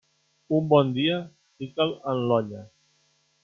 [0.59, 1.19] Un bon dia,
[1.61, 2.67] fica'l en l'olla.